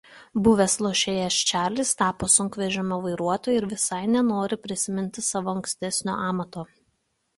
[0.45, 6.65] Buvę lošėjas Čarlis tapo sunkvežimio vairuotoju ir visai nenori prisiminti savo ankstesnio amato.